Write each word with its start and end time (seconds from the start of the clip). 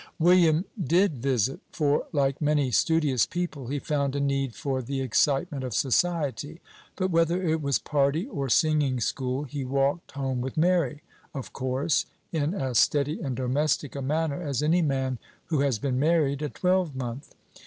William 0.17 0.65
did 0.83 1.21
visit; 1.21 1.59
for, 1.71 2.07
like 2.11 2.41
many 2.41 2.71
studious 2.71 3.27
people, 3.27 3.67
he 3.67 3.77
found 3.77 4.15
a 4.15 4.19
need 4.19 4.55
for 4.55 4.81
the 4.81 4.99
excitement 4.99 5.63
of 5.63 5.75
society; 5.75 6.59
but, 6.95 7.11
whether 7.11 7.39
it 7.43 7.61
was 7.61 7.77
party 7.77 8.25
or 8.25 8.49
singing 8.49 8.99
school, 8.99 9.43
he 9.43 9.63
walked 9.63 10.13
home 10.13 10.41
with 10.41 10.57
Mary, 10.57 11.03
of 11.35 11.53
course, 11.53 12.07
in 12.31 12.55
as 12.55 12.79
steady 12.79 13.21
and 13.21 13.35
domestic 13.35 13.95
a 13.95 14.01
manner 14.01 14.41
as 14.41 14.63
any 14.63 14.81
man 14.81 15.19
who 15.45 15.59
has 15.59 15.77
been 15.77 15.99
married 15.99 16.41
a 16.41 16.49
twelvemonth. 16.49 17.35